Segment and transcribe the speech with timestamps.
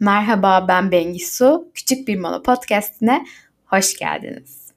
[0.00, 1.70] Merhaba ben Bengisu.
[1.74, 3.26] Küçük Bir Mola Podcast'ine
[3.66, 4.72] hoş geldiniz.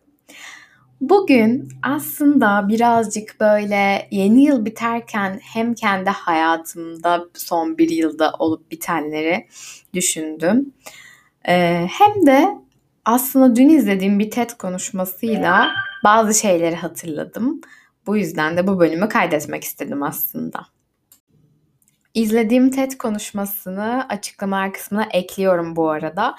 [1.01, 9.47] Bugün aslında birazcık böyle yeni yıl biterken hem kendi hayatımda son bir yılda olup bitenleri
[9.94, 10.73] düşündüm.
[11.47, 12.47] Ee, hem de
[13.06, 15.72] aslında dün izlediğim bir TED konuşmasıyla
[16.03, 17.62] bazı şeyleri hatırladım.
[18.08, 20.66] Bu yüzden de bu bölümü kaydetmek istedim aslında.
[22.14, 26.36] İzlediğim TED konuşmasını açıklama kısmına ekliyorum bu arada.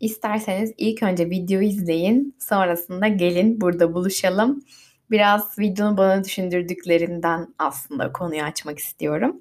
[0.00, 2.36] İsterseniz ilk önce videoyu izleyin.
[2.38, 4.64] Sonrasında gelin burada buluşalım.
[5.10, 9.40] Biraz videonun bana düşündürdüklerinden aslında konuyu açmak istiyorum.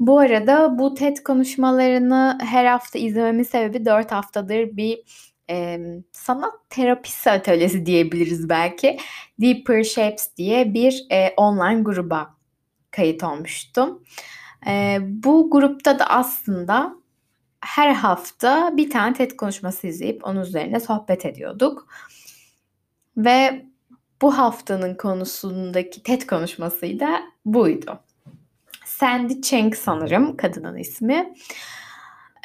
[0.00, 4.98] Bu arada bu TED konuşmalarını her hafta izlememin sebebi 4 haftadır bir
[5.50, 5.80] e,
[6.12, 8.98] sanat terapisi atölyesi diyebiliriz belki.
[9.40, 12.34] Deeper Shapes diye bir e, online gruba
[12.90, 14.02] kayıt olmuştum.
[14.66, 16.94] E, bu grupta da aslında
[17.60, 21.86] her hafta bir tane TED konuşması izleyip onun üzerine sohbet ediyorduk.
[23.16, 23.66] Ve
[24.22, 27.98] bu haftanın konusundaki TED konuşması da buydu.
[28.84, 31.34] Sandy Cheng sanırım kadının ismi.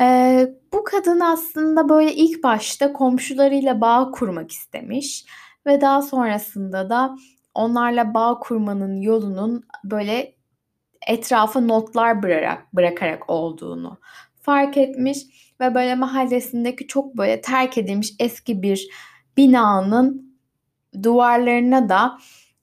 [0.01, 5.25] Ee, bu kadın aslında böyle ilk başta komşularıyla bağ kurmak istemiş
[5.65, 7.15] ve daha sonrasında da
[7.53, 10.34] onlarla bağ kurmanın yolunun böyle
[11.07, 13.99] etrafa notlar bırakarak, bırakarak olduğunu
[14.41, 15.17] fark etmiş
[15.61, 18.87] ve böyle mahallesindeki çok böyle terk edilmiş eski bir
[19.37, 20.35] binanın
[21.03, 22.17] duvarlarına da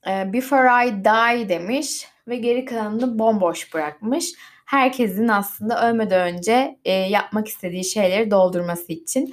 [0.07, 4.33] e, Before I Die demiş ve geri kalanını bomboş bırakmış.
[4.65, 9.31] Herkesin aslında ölmeden önce e, yapmak istediği şeyleri doldurması için.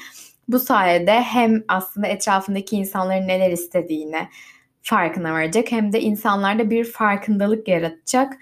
[0.49, 4.29] Bu sayede hem aslında etrafındaki insanların neler istediğini
[4.83, 8.33] farkına varacak hem de insanlarda bir farkındalık yaratacak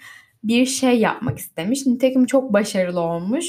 [0.43, 1.85] bir şey yapmak istemiş.
[1.85, 3.45] Nitekim çok başarılı olmuş.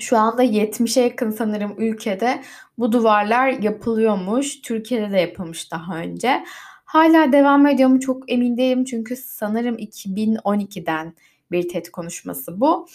[0.00, 2.42] Şu anda 70'e yakın sanırım ülkede
[2.78, 4.60] bu duvarlar yapılıyormuş.
[4.60, 6.44] Türkiye'de de yapılmış daha önce.
[6.84, 11.14] Hala devam ediyor mu çok emin değilim çünkü sanırım 2012'den
[11.50, 12.88] bir TED konuşması bu.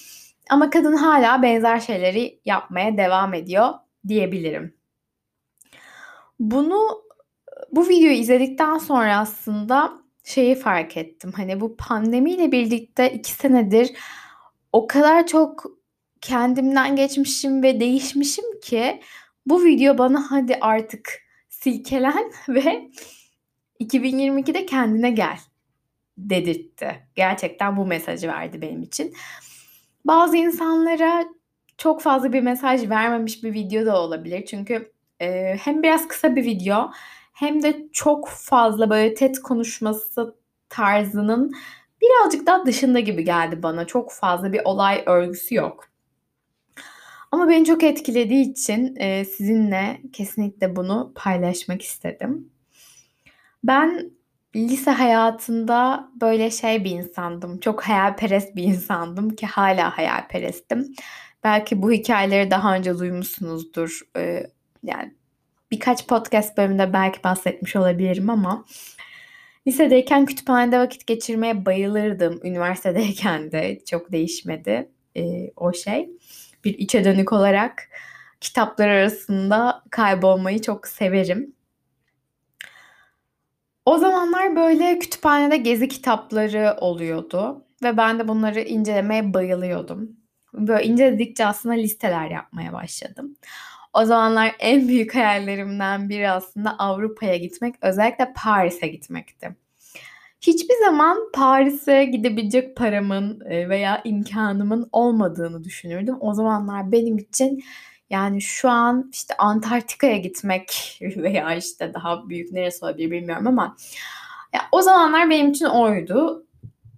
[0.49, 3.69] Ama kadın hala benzer şeyleri yapmaya devam ediyor
[4.07, 4.73] diyebilirim.
[6.39, 7.03] Bunu
[7.71, 9.93] bu videoyu izledikten sonra aslında
[10.27, 11.31] şeyi fark ettim.
[11.35, 13.93] Hani bu pandemiyle birlikte iki senedir
[14.71, 15.63] o kadar çok
[16.21, 19.01] kendimden geçmişim ve değişmişim ki
[19.45, 21.13] bu video bana hadi artık
[21.49, 22.89] silkelen ve
[23.79, 25.37] 2022'de kendine gel
[26.17, 27.07] dedirtti.
[27.15, 29.13] Gerçekten bu mesajı verdi benim için.
[30.05, 31.25] Bazı insanlara
[31.77, 34.45] çok fazla bir mesaj vermemiş bir video da olabilir.
[34.45, 36.91] Çünkü e, hem biraz kısa bir video
[37.37, 40.35] hem de çok fazla böyle TED konuşması
[40.69, 41.53] tarzının
[42.01, 43.87] birazcık daha dışında gibi geldi bana.
[43.87, 45.89] Çok fazla bir olay örgüsü yok.
[47.31, 52.49] Ama beni çok etkilediği için e, sizinle kesinlikle bunu paylaşmak istedim.
[53.63, 54.11] Ben
[54.55, 57.59] lise hayatında böyle şey bir insandım.
[57.59, 60.93] Çok hayalperest bir insandım ki hala hayalperestim.
[61.43, 64.01] Belki bu hikayeleri daha önce duymuşsunuzdur.
[64.17, 64.47] Ee,
[64.83, 65.13] yani
[65.71, 68.65] birkaç podcast bölümünde belki bahsetmiş olabilirim ama
[69.67, 72.39] lisedeyken kütüphanede vakit geçirmeye bayılırdım.
[72.43, 76.09] Üniversitedeyken de çok değişmedi e, o şey.
[76.63, 77.89] Bir içe dönük olarak
[78.41, 81.55] kitaplar arasında kaybolmayı çok severim.
[83.85, 90.17] O zamanlar böyle kütüphanede gezi kitapları oluyordu ve ben de bunları incelemeye bayılıyordum.
[90.53, 93.35] Böyle inceledikçe aslında listeler yapmaya başladım.
[93.97, 99.55] O zamanlar en büyük hayallerimden biri aslında Avrupa'ya gitmek, özellikle Paris'e gitmekti.
[100.41, 106.17] Hiçbir zaman Paris'e gidebilecek paramın e, veya imkanımın olmadığını düşünürdüm.
[106.19, 107.63] O zamanlar benim için
[108.09, 113.77] yani şu an işte Antarktika'ya gitmek veya işte daha büyük neresi olabilir bilmiyorum ama
[114.53, 116.45] ya o zamanlar benim için oydu.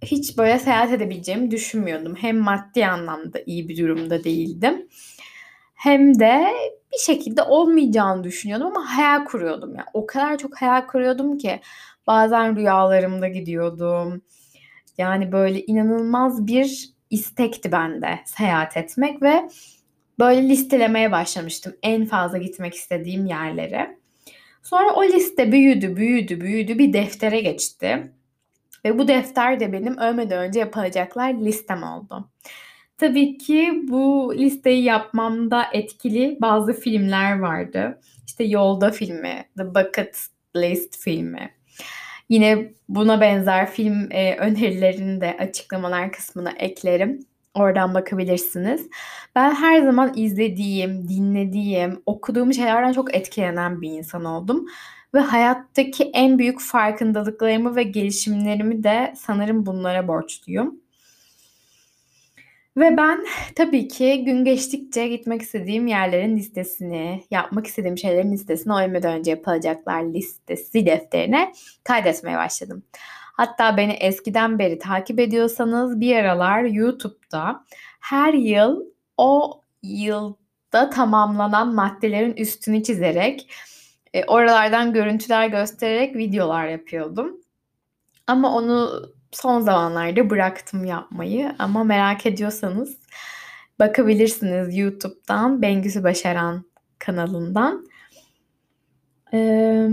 [0.01, 2.16] Hiç böyle seyahat edebileceğimi düşünmüyordum.
[2.16, 4.88] Hem maddi anlamda iyi bir durumda değildim.
[5.74, 6.51] Hem de
[6.94, 9.75] bir şekilde olmayacağını düşünüyordum ama hayal kuruyordum.
[9.75, 11.62] Yani o kadar çok hayal kuruyordum ki
[12.07, 14.21] bazen rüyalarımda gidiyordum.
[14.97, 19.50] Yani böyle inanılmaz bir istekti bende seyahat etmek ve
[20.19, 23.97] böyle listelemeye başlamıştım en fazla gitmek istediğim yerlere.
[24.63, 28.12] Sonra o liste büyüdü, büyüdü, büyüdü bir deftere geçti.
[28.86, 32.30] Ve bu defter de benim ölmeden önce yapılacaklar listem oldu.
[33.00, 38.00] Tabii ki bu listeyi yapmamda etkili bazı filmler vardı.
[38.28, 41.51] İşte Yolda filmi, The Bucket List filmi.
[42.30, 47.19] Yine buna benzer film e, önerilerini de açıklamalar kısmına eklerim.
[47.54, 48.90] Oradan bakabilirsiniz.
[49.36, 54.66] Ben her zaman izlediğim, dinlediğim, okuduğum şeylerden çok etkilenen bir insan oldum.
[55.13, 60.88] Ve hayattaki en büyük farkındalıklarımı ve gelişimlerimi de sanırım bunlara borçluyum.
[62.77, 63.25] Ve ben
[63.56, 70.04] tabii ki gün geçtikçe gitmek istediğim yerlerin listesini, yapmak istediğim şeylerin listesini ölmeden önce yapılacaklar
[70.04, 72.83] listesi defterine kaydetmeye başladım.
[73.33, 77.66] Hatta beni eskiden beri takip ediyorsanız bir aralar YouTube'da
[78.00, 78.86] her yıl
[79.18, 83.51] o yılda tamamlanan maddelerin üstünü çizerek
[84.13, 87.42] e, oralardan görüntüler göstererek videolar yapıyordum.
[88.27, 92.98] Ama onu son zamanlarda bıraktım yapmayı ama merak ediyorsanız
[93.80, 96.66] bakabilirsiniz YouTube'dan Bengüsü Başaran
[97.00, 97.88] kanalından.
[99.34, 99.88] Ee,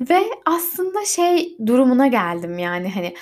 [0.00, 3.14] ve aslında şey durumuna geldim yani hani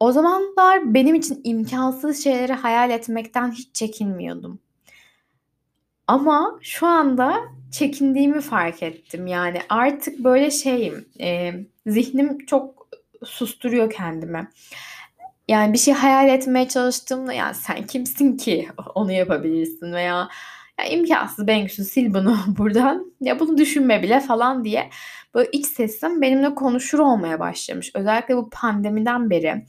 [0.00, 4.58] o zamanlar benim için imkansız şeyleri hayal etmekten hiç çekinmiyordum.
[6.06, 7.34] Ama şu anda
[7.70, 9.26] çekindiğimi fark ettim.
[9.26, 11.52] Yani artık böyle şeyim, e,
[11.86, 12.81] zihnim çok
[13.24, 14.48] susturuyor kendimi.
[15.48, 20.28] Yani bir şey hayal etmeye çalıştığımda yani sen kimsin ki onu yapabilirsin veya
[20.78, 24.90] ya imkansız Bengüsü sil bunu buradan ya bunu düşünme bile falan diye
[25.34, 27.90] böyle iç sesim benimle konuşur olmaya başlamış.
[27.94, 29.66] Özellikle bu pandemiden beri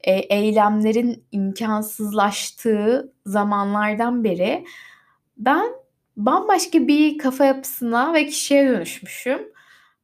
[0.00, 4.64] e, eylemlerin imkansızlaştığı zamanlardan beri
[5.36, 5.66] ben
[6.16, 9.40] bambaşka bir kafa yapısına ve kişiye dönüşmüşüm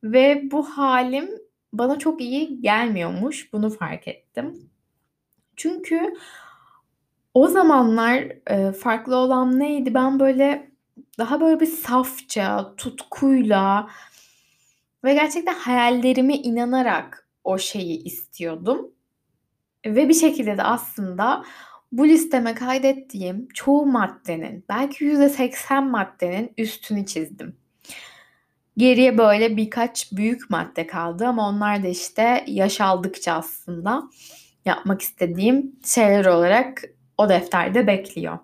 [0.02, 1.31] ve bu halim
[1.78, 3.52] bana çok iyi gelmiyormuş.
[3.52, 4.70] Bunu fark ettim.
[5.56, 6.14] Çünkü
[7.34, 8.17] o zamanlar
[8.50, 9.94] e, farklı olan neydi?
[9.94, 10.70] Ben böyle
[11.19, 13.88] daha böyle bir safça, tutkuyla
[15.05, 18.93] ve gerçekten hayallerime inanarak o şeyi istiyordum.
[19.87, 21.44] Ve bir şekilde de aslında
[21.93, 27.56] bu listeme kaydettiğim çoğu maddenin, belki %80 maddenin üstünü çizdim.
[28.76, 34.02] Geriye böyle birkaç büyük madde kaldı ama onlar da işte yaş aldıkça aslında
[34.64, 36.82] yapmak istediğim şeyler olarak
[37.19, 38.38] o defterde bekliyor.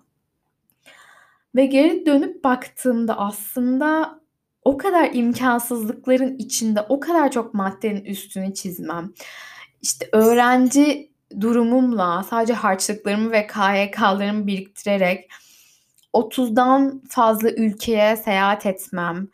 [1.55, 4.19] Ve geri dönüp baktığımda aslında
[4.63, 9.13] o kadar imkansızlıkların içinde o kadar çok maddenin üstünü çizmem.
[9.81, 15.29] İşte öğrenci durumumla sadece harçlıklarımı ve KYK'larımı biriktirerek
[16.13, 19.27] 30'dan fazla ülkeye seyahat etmem.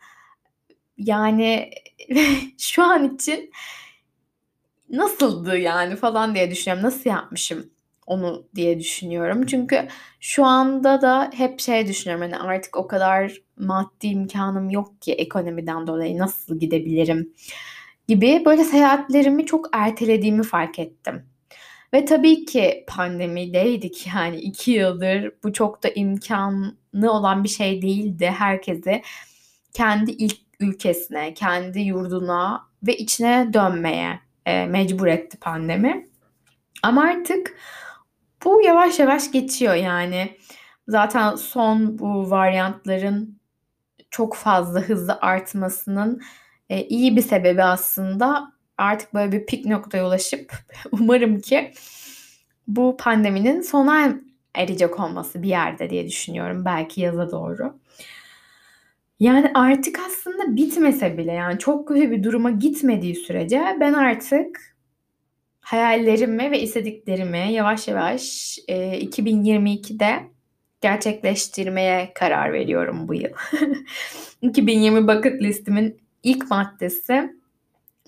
[1.00, 1.70] Yani
[2.58, 3.50] şu an için
[4.90, 6.84] nasıldı yani falan diye düşünüyorum.
[6.86, 7.70] Nasıl yapmışım
[8.06, 9.46] onu diye düşünüyorum.
[9.46, 9.88] Çünkü
[10.20, 12.22] şu anda da hep şey düşünüyorum.
[12.22, 17.32] Hani artık o kadar maddi imkanım yok ki ekonomiden dolayı nasıl gidebilirim
[18.08, 21.26] gibi böyle seyahatlerimi çok ertelediğimi fark ettim.
[21.94, 28.34] Ve tabii ki pandemideydik yani iki yıldır bu çok da imkanı olan bir şey değildi.
[28.38, 29.02] Herkesi
[29.72, 36.08] kendi ilk ülkesine, kendi yurduna ve içine dönmeye e, mecbur etti pandemi.
[36.82, 37.56] Ama artık
[38.44, 40.36] bu yavaş yavaş geçiyor yani.
[40.88, 43.40] Zaten son bu varyantların
[44.10, 46.22] çok fazla hızlı artmasının
[46.70, 50.52] e, iyi bir sebebi aslında artık böyle bir pik noktaya ulaşıp
[50.92, 51.72] umarım ki
[52.68, 54.14] bu pandeminin sona
[54.54, 56.64] erecek olması bir yerde diye düşünüyorum.
[56.64, 57.78] Belki yaza doğru.
[59.20, 64.76] Yani artık aslında bitmese bile yani çok kötü bir duruma gitmediği sürece ben artık
[65.60, 70.30] hayallerimi ve istediklerimi yavaş yavaş e, 2022'de
[70.80, 73.30] gerçekleştirmeye karar veriyorum bu yıl.
[74.42, 77.32] 2020 bucket listimin ilk maddesi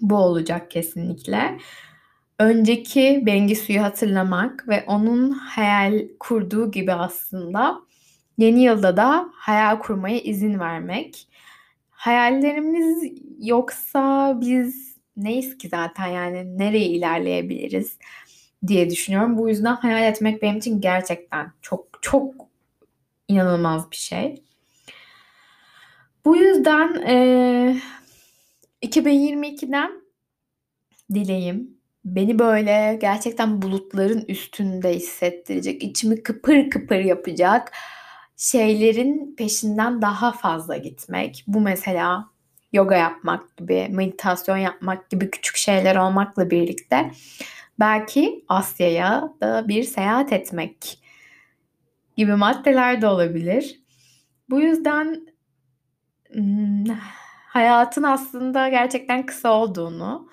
[0.01, 1.59] bu olacak kesinlikle.
[2.39, 7.81] Önceki Bengisu'yu hatırlamak ve onun hayal kurduğu gibi aslında
[8.39, 11.29] Yeni yılda da hayal kurmaya izin vermek.
[11.91, 17.99] Hayallerimiz yoksa biz neyiz ki zaten yani nereye ilerleyebiliriz
[18.67, 19.39] diye düşünüyorum.
[19.39, 22.35] Bu yüzden hayal etmek benim için gerçekten çok çok
[23.29, 24.43] inanılmaz bir şey.
[26.25, 27.77] Bu yüzden e,
[28.83, 29.93] 2022'den
[31.15, 31.71] dileğim
[32.05, 37.73] beni böyle gerçekten bulutların üstünde hissettirecek, içimi kıpır kıpır yapacak
[38.43, 41.45] şeylerin peşinden daha fazla gitmek.
[41.47, 42.29] Bu mesela
[42.73, 47.11] yoga yapmak gibi, meditasyon yapmak gibi küçük şeyler olmakla birlikte
[47.81, 50.99] belki Asya'ya da bir seyahat etmek
[52.17, 53.81] gibi maddeler de olabilir.
[54.51, 55.27] Bu yüzden
[57.47, 60.29] hayatın aslında gerçekten kısa olduğunu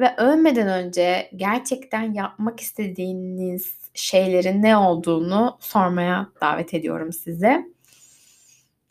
[0.00, 7.66] Ve ölmeden önce gerçekten yapmak istediğiniz şeylerin ne olduğunu sormaya davet ediyorum size.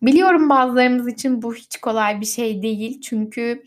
[0.01, 3.01] Biliyorum bazılarımız için bu hiç kolay bir şey değil.
[3.01, 3.63] Çünkü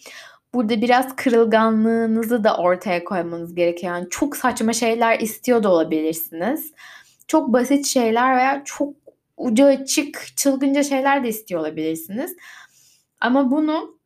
[0.55, 3.95] burada biraz kırılganlığınızı da ortaya koymanız gerekiyor.
[3.95, 6.73] Yani çok saçma şeyler istiyor da olabilirsiniz.
[7.29, 8.95] Çok basit şeyler veya çok
[9.37, 12.37] ucu açık, çılgınca şeyler de istiyor olabilirsiniz.
[13.21, 13.99] Ama bunu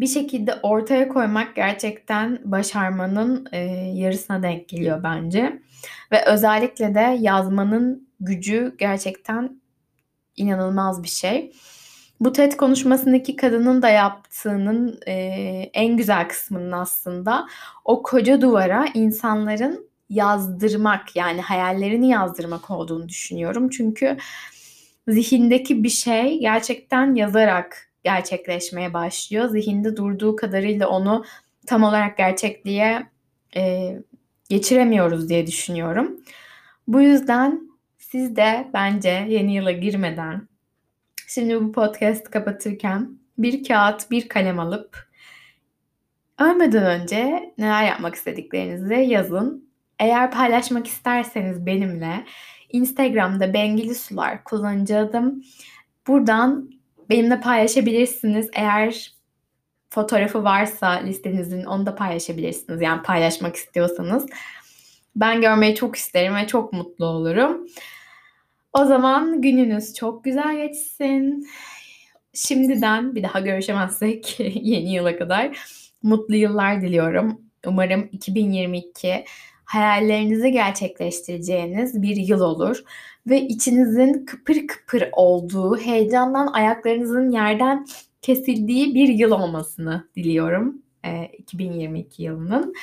[0.00, 3.58] bir şekilde ortaya koymak gerçekten başarmanın e,
[3.94, 5.62] yarısına denk geliyor bence.
[6.12, 9.60] Ve özellikle de yazmanın gücü gerçekten
[10.36, 11.52] inanılmaz bir şey.
[12.20, 15.12] Bu TED konuşmasındaki kadının da yaptığının e,
[15.74, 17.46] en güzel kısmının aslında
[17.84, 23.68] o koca duvara insanların yazdırmak yani hayallerini yazdırmak olduğunu düşünüyorum.
[23.68, 24.16] Çünkü
[25.08, 29.48] zihindeki bir şey gerçekten yazarak gerçekleşmeye başlıyor.
[29.48, 31.24] Zihinde durduğu kadarıyla onu
[31.66, 33.06] tam olarak gerçekliğe
[33.56, 33.94] e,
[34.48, 36.20] geçiremiyoruz diye düşünüyorum.
[36.86, 37.60] Bu yüzden
[37.98, 40.48] siz de bence yeni yıla girmeden
[41.26, 45.08] şimdi bu podcast kapatırken bir kağıt, bir kalem alıp
[46.38, 49.68] ölmeden önce neler yapmak istediklerinizi yazın.
[49.98, 52.24] Eğer paylaşmak isterseniz benimle
[52.72, 55.44] Instagram'da Bengili Sular kullanıcı adım.
[56.06, 56.77] Buradan
[57.10, 58.50] benimle paylaşabilirsiniz.
[58.52, 59.12] Eğer
[59.90, 62.82] fotoğrafı varsa listenizin onu da paylaşabilirsiniz.
[62.82, 64.26] Yani paylaşmak istiyorsanız.
[65.16, 67.66] Ben görmeyi çok isterim ve çok mutlu olurum.
[68.72, 71.48] O zaman gününüz çok güzel geçsin.
[72.34, 75.58] Şimdiden bir daha görüşemezsek yeni yıla kadar
[76.02, 77.40] mutlu yıllar diliyorum.
[77.66, 79.24] Umarım 2022
[79.68, 82.82] hayallerinizi gerçekleştireceğiniz bir yıl olur
[83.26, 87.86] ve içinizin kıpır kıpır olduğu, heyecandan ayaklarınızın yerden
[88.22, 92.74] kesildiği bir yıl olmasını diliyorum e, 2022 yılının.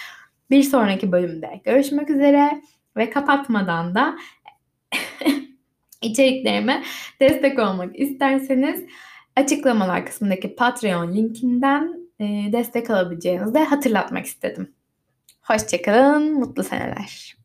[0.50, 2.62] Bir sonraki bölümde görüşmek üzere
[2.98, 4.16] ve kapatmadan da
[6.02, 6.84] içeriklerime
[7.20, 8.84] destek olmak isterseniz
[9.36, 14.75] açıklamalar kısmındaki Patreon linkinden e, destek alabileceğinizi de hatırlatmak istedim.
[15.48, 17.36] Hoşçakalın, mutlu seneler.